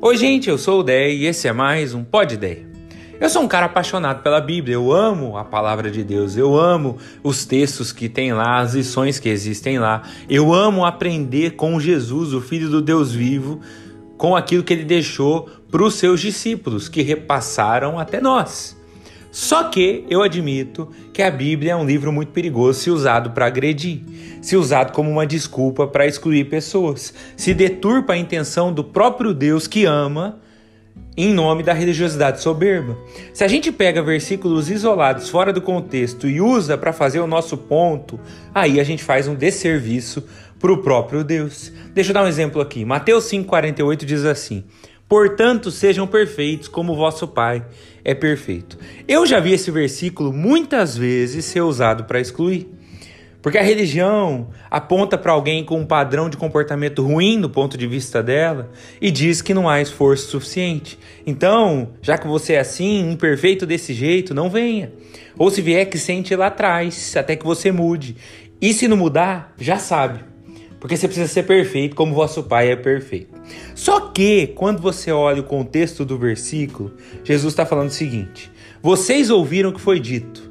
Oi, 0.00 0.16
gente, 0.16 0.48
eu 0.48 0.56
sou 0.56 0.78
o 0.78 0.82
Dei 0.84 1.18
e 1.18 1.26
esse 1.26 1.48
é 1.48 1.52
mais 1.52 1.92
um 1.92 2.04
Pod 2.04 2.36
Dei. 2.36 2.64
Eu 3.20 3.28
sou 3.28 3.42
um 3.42 3.48
cara 3.48 3.66
apaixonado 3.66 4.22
pela 4.22 4.40
Bíblia, 4.40 4.74
eu 4.74 4.92
amo 4.92 5.36
a 5.36 5.42
palavra 5.42 5.90
de 5.90 6.04
Deus, 6.04 6.36
eu 6.36 6.56
amo 6.56 6.98
os 7.20 7.44
textos 7.44 7.90
que 7.90 8.08
tem 8.08 8.32
lá, 8.32 8.60
as 8.60 8.74
lições 8.74 9.18
que 9.18 9.28
existem 9.28 9.76
lá. 9.76 10.04
Eu 10.30 10.54
amo 10.54 10.86
aprender 10.86 11.56
com 11.56 11.80
Jesus, 11.80 12.32
o 12.32 12.40
Filho 12.40 12.68
do 12.68 12.80
Deus 12.80 13.12
vivo, 13.12 13.60
com 14.16 14.36
aquilo 14.36 14.62
que 14.62 14.72
ele 14.72 14.84
deixou 14.84 15.50
para 15.68 15.82
os 15.82 15.94
seus 15.94 16.20
discípulos, 16.20 16.88
que 16.88 17.02
repassaram 17.02 17.98
até 17.98 18.20
nós. 18.20 18.77
Só 19.30 19.64
que 19.64 20.04
eu 20.08 20.22
admito 20.22 20.90
que 21.12 21.22
a 21.22 21.30
Bíblia 21.30 21.72
é 21.72 21.76
um 21.76 21.84
livro 21.84 22.12
muito 22.12 22.32
perigoso 22.32 22.80
se 22.80 22.90
usado 22.90 23.30
para 23.30 23.46
agredir, 23.46 24.02
se 24.40 24.56
usado 24.56 24.92
como 24.92 25.10
uma 25.10 25.26
desculpa 25.26 25.86
para 25.86 26.06
excluir 26.06 26.44
pessoas, 26.44 27.12
se 27.36 27.52
deturpa 27.52 28.14
a 28.14 28.16
intenção 28.16 28.72
do 28.72 28.82
próprio 28.82 29.34
Deus 29.34 29.66
que 29.66 29.84
ama 29.84 30.40
em 31.16 31.34
nome 31.34 31.64
da 31.64 31.72
religiosidade 31.72 32.40
soberba. 32.40 32.96
Se 33.34 33.42
a 33.42 33.48
gente 33.48 33.72
pega 33.72 34.00
versículos 34.00 34.70
isolados 34.70 35.28
fora 35.28 35.52
do 35.52 35.60
contexto 35.60 36.28
e 36.28 36.40
usa 36.40 36.78
para 36.78 36.92
fazer 36.92 37.18
o 37.18 37.26
nosso 37.26 37.56
ponto, 37.56 38.20
aí 38.54 38.78
a 38.78 38.84
gente 38.84 39.02
faz 39.02 39.26
um 39.26 39.34
desserviço 39.34 40.24
para 40.60 40.72
o 40.72 40.78
próprio 40.78 41.24
Deus. 41.24 41.72
Deixa 41.92 42.10
eu 42.10 42.14
dar 42.14 42.22
um 42.22 42.28
exemplo 42.28 42.60
aqui. 42.60 42.84
Mateus 42.84 43.24
5,48 43.24 44.04
diz 44.04 44.24
assim: 44.24 44.62
Portanto, 45.08 45.70
sejam 45.70 46.06
perfeitos 46.06 46.68
como 46.68 46.94
vosso 46.94 47.26
Pai 47.26 47.64
é 48.04 48.14
perfeito. 48.14 48.78
Eu 49.06 49.24
já 49.24 49.40
vi 49.40 49.52
esse 49.52 49.70
versículo 49.70 50.32
muitas 50.32 50.96
vezes 50.96 51.46
ser 51.46 51.62
usado 51.62 52.04
para 52.04 52.20
excluir. 52.20 52.68
Porque 53.40 53.56
a 53.56 53.62
religião 53.62 54.48
aponta 54.70 55.16
para 55.16 55.32
alguém 55.32 55.64
com 55.64 55.78
um 55.78 55.86
padrão 55.86 56.28
de 56.28 56.36
comportamento 56.36 57.02
ruim 57.02 57.40
do 57.40 57.48
ponto 57.48 57.78
de 57.78 57.86
vista 57.86 58.22
dela 58.22 58.70
e 59.00 59.10
diz 59.10 59.40
que 59.40 59.54
não 59.54 59.68
há 59.68 59.80
esforço 59.80 60.28
suficiente. 60.28 60.98
Então, 61.24 61.92
já 62.02 62.18
que 62.18 62.26
você 62.26 62.54
é 62.54 62.60
assim, 62.60 63.10
imperfeito 63.10 63.64
desse 63.64 63.94
jeito, 63.94 64.34
não 64.34 64.50
venha. 64.50 64.92
Ou 65.38 65.50
se 65.50 65.62
vier, 65.62 65.88
que 65.88 65.98
sente 65.98 66.34
lá 66.34 66.48
atrás, 66.48 67.16
até 67.16 67.36
que 67.36 67.44
você 67.44 67.70
mude. 67.70 68.16
E 68.60 68.74
se 68.74 68.88
não 68.88 68.96
mudar, 68.96 69.54
já 69.56 69.78
sabe. 69.78 70.20
Porque 70.80 70.96
você 70.96 71.06
precisa 71.06 71.28
ser 71.28 71.44
perfeito 71.44 71.94
como 71.94 72.14
vosso 72.14 72.42
Pai 72.42 72.72
é 72.72 72.76
perfeito. 72.76 73.37
Só 73.74 74.00
que, 74.00 74.48
quando 74.48 74.80
você 74.80 75.10
olha 75.10 75.40
o 75.40 75.44
contexto 75.44 76.04
do 76.04 76.18
versículo, 76.18 76.94
Jesus 77.24 77.52
está 77.52 77.64
falando 77.64 77.88
o 77.88 77.92
seguinte: 77.92 78.50
Vocês 78.82 79.30
ouviram 79.30 79.70
o 79.70 79.72
que 79.72 79.80
foi 79.80 80.00
dito. 80.00 80.48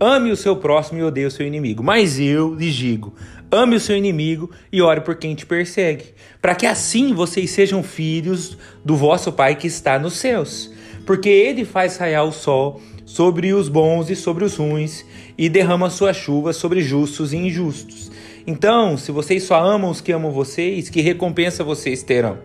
Ame 0.00 0.30
o 0.30 0.36
seu 0.36 0.54
próximo 0.54 1.00
e 1.00 1.02
odeie 1.02 1.26
o 1.26 1.30
seu 1.30 1.44
inimigo. 1.46 1.82
Mas 1.82 2.20
eu 2.20 2.54
lhes 2.54 2.74
digo: 2.74 3.14
ame 3.50 3.76
o 3.76 3.80
seu 3.80 3.96
inimigo 3.96 4.50
e 4.72 4.80
ore 4.80 5.00
por 5.00 5.16
quem 5.16 5.34
te 5.34 5.44
persegue, 5.44 6.04
para 6.40 6.54
que 6.54 6.66
assim 6.66 7.12
vocês 7.12 7.50
sejam 7.50 7.82
filhos 7.82 8.56
do 8.84 8.96
vosso 8.96 9.32
Pai 9.32 9.56
que 9.56 9.66
está 9.66 9.98
nos 9.98 10.14
céus. 10.14 10.70
Porque 11.04 11.28
ele 11.28 11.64
faz 11.64 11.96
raiar 11.96 12.24
o 12.24 12.32
sol 12.32 12.80
sobre 13.04 13.54
os 13.54 13.68
bons 13.68 14.10
e 14.10 14.14
sobre 14.14 14.44
os 14.44 14.56
ruins, 14.56 15.04
e 15.36 15.48
derrama 15.48 15.88
sua 15.88 16.12
chuva 16.12 16.52
sobre 16.52 16.82
justos 16.82 17.32
e 17.32 17.36
injustos. 17.36 18.10
Então, 18.50 18.96
se 18.96 19.12
vocês 19.12 19.42
só 19.42 19.62
amam 19.62 19.90
os 19.90 20.00
que 20.00 20.10
amam 20.10 20.32
vocês, 20.32 20.88
que 20.88 21.02
recompensa 21.02 21.62
vocês 21.62 22.02
terão? 22.02 22.38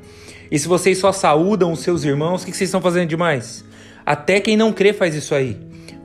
E 0.51 0.59
se 0.59 0.67
vocês 0.67 0.97
só 0.97 1.13
saúdam 1.13 1.71
os 1.71 1.79
seus 1.79 2.03
irmãos, 2.03 2.43
o 2.43 2.45
que 2.45 2.51
vocês 2.51 2.67
estão 2.67 2.81
fazendo 2.81 3.07
demais? 3.07 3.63
Até 4.05 4.41
quem 4.41 4.57
não 4.57 4.73
crê 4.73 4.91
faz 4.91 5.15
isso 5.15 5.33
aí. 5.33 5.57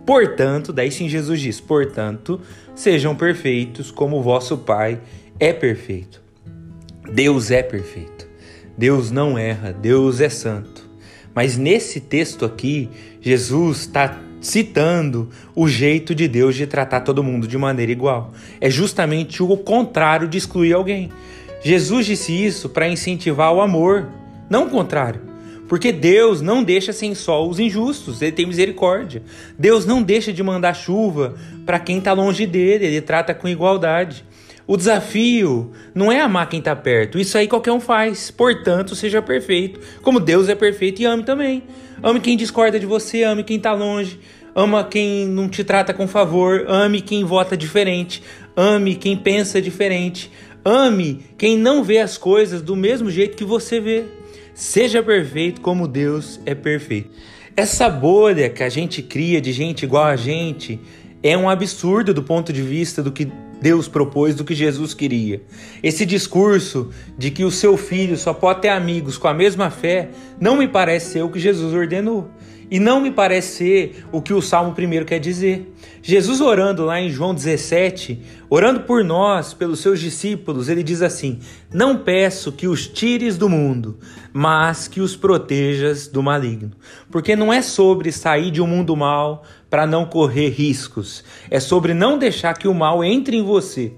Portanto, 0.06 0.72
daí 0.72 0.92
sim 0.92 1.08
Jesus 1.08 1.40
diz: 1.40 1.60
portanto, 1.60 2.40
sejam 2.76 3.16
perfeitos 3.16 3.90
como 3.90 4.18
o 4.18 4.22
vosso 4.22 4.56
Pai 4.58 5.00
é 5.40 5.52
perfeito. 5.52 6.22
Deus 7.12 7.50
é 7.50 7.60
perfeito. 7.60 8.28
Deus 8.76 9.10
não 9.10 9.36
erra, 9.36 9.72
Deus 9.72 10.20
é 10.20 10.28
santo. 10.28 10.87
Mas 11.38 11.56
nesse 11.56 12.00
texto 12.00 12.44
aqui, 12.44 12.88
Jesus 13.20 13.82
está 13.82 14.18
citando 14.40 15.28
o 15.54 15.68
jeito 15.68 16.12
de 16.12 16.26
Deus 16.26 16.56
de 16.56 16.66
tratar 16.66 17.02
todo 17.02 17.22
mundo 17.22 17.46
de 17.46 17.56
maneira 17.56 17.92
igual. 17.92 18.32
É 18.60 18.68
justamente 18.68 19.40
o 19.40 19.56
contrário 19.56 20.26
de 20.26 20.36
excluir 20.36 20.72
alguém. 20.72 21.12
Jesus 21.62 22.06
disse 22.06 22.32
isso 22.32 22.68
para 22.68 22.88
incentivar 22.88 23.54
o 23.54 23.60
amor, 23.60 24.08
não 24.50 24.66
o 24.66 24.70
contrário. 24.70 25.20
Porque 25.68 25.92
Deus 25.92 26.42
não 26.42 26.64
deixa 26.64 26.92
sem 26.92 27.14
sol 27.14 27.48
os 27.48 27.60
injustos, 27.60 28.20
ele 28.20 28.32
tem 28.32 28.44
misericórdia. 28.44 29.22
Deus 29.56 29.86
não 29.86 30.02
deixa 30.02 30.32
de 30.32 30.42
mandar 30.42 30.74
chuva 30.74 31.36
para 31.64 31.78
quem 31.78 31.98
está 31.98 32.12
longe 32.14 32.48
dele, 32.48 32.84
ele 32.84 33.00
trata 33.00 33.32
com 33.32 33.46
igualdade. 33.46 34.24
O 34.68 34.76
desafio 34.76 35.72
não 35.94 36.12
é 36.12 36.20
amar 36.20 36.46
quem 36.46 36.58
está 36.58 36.76
perto, 36.76 37.18
isso 37.18 37.38
aí 37.38 37.48
qualquer 37.48 37.72
um 37.72 37.80
faz. 37.80 38.30
Portanto, 38.30 38.94
seja 38.94 39.22
perfeito, 39.22 39.80
como 40.02 40.20
Deus 40.20 40.46
é 40.50 40.54
perfeito 40.54 41.00
e 41.00 41.06
ame 41.06 41.22
também. 41.22 41.62
Ame 42.02 42.20
quem 42.20 42.36
discorda 42.36 42.78
de 42.78 42.84
você, 42.84 43.22
ame 43.22 43.42
quem 43.42 43.56
está 43.56 43.72
longe, 43.72 44.20
ama 44.54 44.84
quem 44.84 45.26
não 45.26 45.48
te 45.48 45.64
trata 45.64 45.94
com 45.94 46.06
favor, 46.06 46.66
ame 46.68 47.00
quem 47.00 47.24
vota 47.24 47.56
diferente, 47.56 48.22
ame 48.54 48.94
quem 48.94 49.16
pensa 49.16 49.58
diferente, 49.58 50.30
ame 50.62 51.24
quem 51.38 51.56
não 51.56 51.82
vê 51.82 52.00
as 52.00 52.18
coisas 52.18 52.60
do 52.60 52.76
mesmo 52.76 53.10
jeito 53.10 53.38
que 53.38 53.44
você 53.44 53.80
vê. 53.80 54.04
Seja 54.52 55.02
perfeito 55.02 55.62
como 55.62 55.88
Deus 55.88 56.38
é 56.44 56.54
perfeito. 56.54 57.08
Essa 57.56 57.88
bolha 57.88 58.50
que 58.50 58.62
a 58.62 58.68
gente 58.68 59.00
cria 59.00 59.40
de 59.40 59.50
gente 59.50 59.84
igual 59.84 60.04
a 60.04 60.16
gente 60.16 60.78
é 61.22 61.34
um 61.38 61.48
absurdo 61.48 62.12
do 62.12 62.22
ponto 62.22 62.52
de 62.52 62.60
vista 62.60 63.02
do 63.02 63.10
que 63.10 63.32
Deus 63.60 63.88
propôs, 63.88 64.34
do 64.34 64.44
que 64.44 64.54
Jesus 64.54 64.94
queria. 64.94 65.42
Esse 65.82 66.06
discurso 66.06 66.90
de 67.16 67.30
que 67.30 67.44
o 67.44 67.50
seu 67.50 67.76
filho 67.76 68.16
só 68.16 68.32
pode 68.32 68.62
ter 68.62 68.68
amigos 68.68 69.18
com 69.18 69.28
a 69.28 69.34
mesma 69.34 69.70
fé 69.70 70.10
não 70.40 70.56
me 70.56 70.68
parece 70.68 71.12
ser 71.12 71.22
o 71.22 71.30
que 71.30 71.40
Jesus 71.40 71.74
ordenou. 71.74 72.28
E 72.70 72.78
não 72.78 73.00
me 73.00 73.10
parece 73.10 73.56
ser 73.56 74.04
o 74.12 74.20
que 74.20 74.34
o 74.34 74.42
Salmo 74.42 74.74
primeiro 74.74 75.06
quer 75.06 75.18
dizer. 75.18 75.72
Jesus 76.02 76.40
orando 76.40 76.84
lá 76.84 77.00
em 77.00 77.08
João 77.10 77.34
17, 77.34 78.20
orando 78.50 78.80
por 78.80 79.02
nós, 79.02 79.54
pelos 79.54 79.80
seus 79.80 80.00
discípulos, 80.00 80.68
ele 80.68 80.82
diz 80.82 81.00
assim: 81.00 81.38
Não 81.72 81.96
peço 81.96 82.52
que 82.52 82.68
os 82.68 82.86
tires 82.86 83.38
do 83.38 83.48
mundo, 83.48 83.98
mas 84.32 84.86
que 84.86 85.00
os 85.00 85.16
protejas 85.16 86.06
do 86.06 86.22
maligno. 86.22 86.72
Porque 87.10 87.34
não 87.34 87.52
é 87.52 87.62
sobre 87.62 88.12
sair 88.12 88.50
de 88.50 88.60
um 88.60 88.66
mundo 88.66 88.94
mal 88.96 89.44
para 89.70 89.86
não 89.86 90.04
correr 90.04 90.48
riscos, 90.50 91.24
é 91.50 91.60
sobre 91.60 91.94
não 91.94 92.18
deixar 92.18 92.56
que 92.56 92.68
o 92.68 92.74
mal 92.74 93.02
entre 93.02 93.36
em 93.36 93.42
você. 93.42 93.92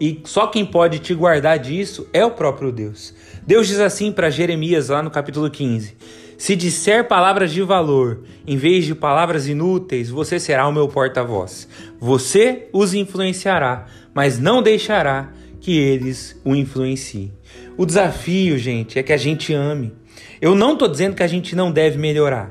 E 0.00 0.22
só 0.24 0.46
quem 0.46 0.64
pode 0.64 0.98
te 0.98 1.14
guardar 1.14 1.58
disso 1.58 2.08
é 2.12 2.24
o 2.24 2.30
próprio 2.30 2.72
Deus. 2.72 3.14
Deus 3.46 3.68
diz 3.68 3.78
assim 3.78 4.10
para 4.10 4.30
Jeremias 4.30 4.88
lá 4.88 5.02
no 5.02 5.10
capítulo 5.10 5.50
15: 5.50 5.94
se 6.40 6.56
disser 6.56 7.06
palavras 7.06 7.52
de 7.52 7.60
valor 7.60 8.22
em 8.46 8.56
vez 8.56 8.86
de 8.86 8.94
palavras 8.94 9.46
inúteis, 9.46 10.08
você 10.08 10.40
será 10.40 10.66
o 10.66 10.72
meu 10.72 10.88
porta-voz. 10.88 11.68
Você 12.00 12.66
os 12.72 12.94
influenciará, 12.94 13.84
mas 14.14 14.38
não 14.38 14.62
deixará 14.62 15.34
que 15.60 15.76
eles 15.76 16.40
o 16.42 16.54
influenciem. 16.54 17.30
O 17.76 17.84
desafio, 17.84 18.56
gente, 18.56 18.98
é 18.98 19.02
que 19.02 19.12
a 19.12 19.18
gente 19.18 19.52
ame. 19.52 19.92
Eu 20.40 20.54
não 20.54 20.72
estou 20.72 20.88
dizendo 20.88 21.14
que 21.14 21.22
a 21.22 21.26
gente 21.26 21.54
não 21.54 21.70
deve 21.70 21.98
melhorar. 21.98 22.50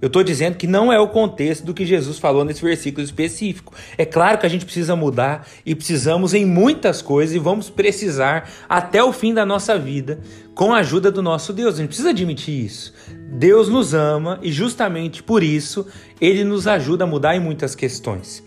Eu 0.00 0.08
estou 0.08 0.22
dizendo 0.22 0.56
que 0.56 0.66
não 0.66 0.92
é 0.92 0.98
o 0.98 1.08
contexto 1.08 1.64
do 1.64 1.72
que 1.72 1.86
Jesus 1.86 2.18
falou 2.18 2.44
nesse 2.44 2.62
versículo 2.62 3.02
específico. 3.02 3.72
É 3.96 4.04
claro 4.04 4.38
que 4.38 4.46
a 4.46 4.48
gente 4.48 4.64
precisa 4.64 4.94
mudar 4.94 5.46
e 5.64 5.74
precisamos 5.74 6.34
em 6.34 6.44
muitas 6.44 7.00
coisas 7.00 7.34
e 7.34 7.38
vamos 7.38 7.70
precisar 7.70 8.50
até 8.68 9.02
o 9.02 9.12
fim 9.12 9.32
da 9.32 9.46
nossa 9.46 9.78
vida 9.78 10.20
com 10.54 10.72
a 10.72 10.78
ajuda 10.78 11.10
do 11.10 11.22
nosso 11.22 11.52
Deus. 11.52 11.74
A 11.74 11.78
gente 11.78 11.88
precisa 11.88 12.10
admitir 12.10 12.64
isso. 12.64 12.92
Deus 13.32 13.68
nos 13.68 13.94
ama 13.94 14.38
e 14.42 14.52
justamente 14.52 15.22
por 15.22 15.42
isso 15.42 15.86
ele 16.20 16.44
nos 16.44 16.66
ajuda 16.66 17.04
a 17.04 17.06
mudar 17.06 17.34
em 17.34 17.40
muitas 17.40 17.74
questões. 17.74 18.42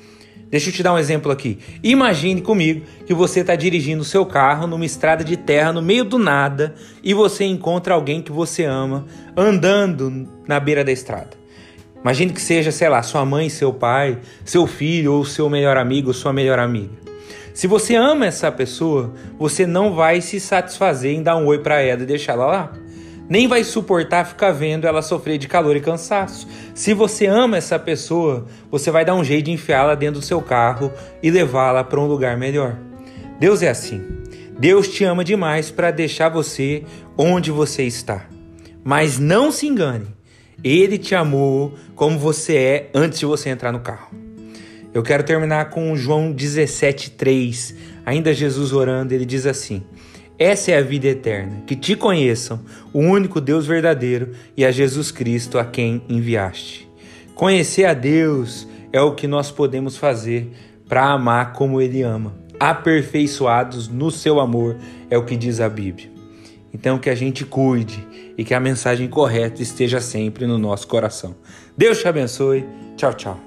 Deixa 0.49 0.69
eu 0.69 0.73
te 0.73 0.81
dar 0.81 0.93
um 0.93 0.97
exemplo 0.97 1.31
aqui. 1.31 1.59
Imagine 1.83 2.41
comigo 2.41 2.85
que 3.05 3.13
você 3.13 3.41
está 3.41 3.55
dirigindo 3.55 4.01
o 4.01 4.05
seu 4.05 4.25
carro 4.25 4.65
numa 4.65 4.85
estrada 4.85 5.23
de 5.23 5.35
terra 5.35 5.73
no 5.73 5.81
meio 5.81 6.05
do 6.05 6.17
nada 6.17 6.73
e 7.03 7.13
você 7.13 7.44
encontra 7.44 7.94
alguém 7.94 8.21
que 8.21 8.31
você 8.31 8.63
ama 8.63 9.05
andando 9.35 10.27
na 10.47 10.59
beira 10.59 10.85
da 10.85 10.91
estrada. 10.91 11.31
Imagine 12.01 12.31
que 12.31 12.41
seja, 12.41 12.71
sei 12.71 12.88
lá, 12.88 13.03
sua 13.03 13.25
mãe, 13.25 13.49
seu 13.49 13.73
pai, 13.73 14.19
seu 14.45 14.65
filho 14.65 15.13
ou 15.13 15.25
seu 15.25 15.49
melhor 15.49 15.75
amigo 15.75 16.09
ou 16.09 16.13
sua 16.13 16.31
melhor 16.31 16.59
amiga. 16.59 16.93
Se 17.53 17.67
você 17.67 17.95
ama 17.95 18.25
essa 18.25 18.51
pessoa, 18.51 19.13
você 19.38 19.65
não 19.65 19.93
vai 19.95 20.21
se 20.21 20.39
satisfazer 20.39 21.13
em 21.13 21.23
dar 21.23 21.35
um 21.35 21.47
oi 21.47 21.57
para 21.59 21.81
ela 21.81 22.03
e 22.03 22.05
deixá-la 22.05 22.45
lá. 22.45 22.73
Nem 23.29 23.47
vai 23.47 23.63
suportar 23.63 24.25
ficar 24.25 24.51
vendo 24.51 24.88
ela 24.88 25.01
sofrer 25.01 25.38
de 25.38 25.47
calor 25.47 25.75
e 25.75 25.81
cansaço. 25.81 26.47
Se 26.74 26.94
você 26.94 27.25
ama 27.25 27.57
essa 27.57 27.77
pessoa, 27.77 28.47
você 28.71 28.89
vai 28.89 29.03
dar 29.03 29.15
um 29.15 29.24
jeito 29.24 29.45
de 29.45 29.51
enfiá-la 29.51 29.95
dentro 29.95 30.19
do 30.21 30.25
seu 30.25 30.41
carro 30.41 30.91
e 31.21 31.29
levá-la 31.29 31.83
para 31.83 32.00
um 32.00 32.07
lugar 32.07 32.38
melhor. 32.38 32.77
Deus 33.39 33.62
é 33.62 33.69
assim. 33.69 34.01
Deus 34.57 34.88
te 34.88 35.03
ama 35.03 35.24
demais 35.24 35.69
para 35.69 35.91
deixar 35.91 36.29
você 36.29 36.83
onde 37.18 37.51
você 37.51 37.83
está. 37.83 38.25
Mas 38.83 39.19
não 39.19 39.51
se 39.51 39.68
engane. 39.68 40.07
Ele 40.63 40.97
te 40.97 41.13
amou 41.13 41.75
como 41.95 42.18
você 42.18 42.56
é 42.56 42.89
antes 42.94 43.19
de 43.19 43.25
você 43.25 43.50
entrar 43.50 43.71
no 43.71 43.79
carro. 43.79 44.09
Eu 44.94 45.03
quero 45.03 45.24
terminar 45.24 45.69
com 45.69 45.95
João 45.95 46.33
17:3. 46.33 47.75
Ainda 48.03 48.33
Jesus 48.33 48.74
orando, 48.74 49.13
ele 49.13 49.25
diz 49.25 49.45
assim: 49.45 49.83
Essa 50.39 50.72
é 50.72 50.78
a 50.78 50.81
vida 50.81 51.07
eterna, 51.07 51.63
que 51.66 51.75
te 51.75 51.95
conheçam, 51.95 52.60
o 52.94 53.00
único 53.00 53.42
Deus 53.42 53.66
verdadeiro 53.66 54.34
e 54.56 54.63
a 54.63 54.72
Jesus 54.72 55.10
Cristo 55.10 55.57
a 55.57 55.66
quem 55.66 56.01
enviaste. 56.07 56.88
Conhecer 57.34 57.86
a 57.86 57.94
Deus 57.94 58.68
é 58.94 59.01
o 59.01 59.16
que 59.16 59.28
nós 59.28 59.50
podemos 59.50 59.98
fazer 59.98 60.51
para 60.88 61.12
amar 61.12 61.54
como 61.54 61.81
Ele 61.81 62.04
ama. 62.04 62.36
Aperfeiçoados 62.60 63.88
no 63.88 64.12
seu 64.12 64.39
amor 64.39 64.78
é 65.10 65.18
o 65.18 65.25
que 65.25 65.36
diz 65.36 65.60
a 65.60 65.69
Bíblia. 65.69 66.10
Então 66.74 67.00
que 67.00 67.10
a 67.10 67.16
gente 67.16 67.44
cuide 67.44 68.07
e 68.38 68.44
que 68.44 68.54
a 68.54 68.60
mensagem 68.60 69.07
correta 69.07 69.62
esteja 69.62 70.00
sempre 70.00 70.45
no 70.45 70.57
nosso 70.57 70.88
coração. 70.88 71.36
Deus 71.75 72.00
te 72.00 72.07
abençoe. 72.07 72.66
Tchau, 72.95 73.13
tchau. 73.13 73.46